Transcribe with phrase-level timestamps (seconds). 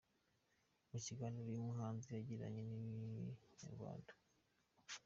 [0.89, 4.11] Mu kiganiro uyu muhanzi yagiranye n’Inyarwanda.